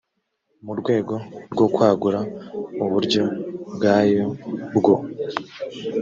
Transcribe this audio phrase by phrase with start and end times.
[0.65, 1.13] mu rwego
[1.53, 2.19] rwo kwagura
[2.83, 3.23] uburyo
[3.73, 4.25] bwayo
[4.77, 4.95] bwo